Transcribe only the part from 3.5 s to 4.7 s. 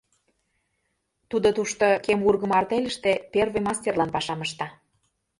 мастерлан пашам ышта.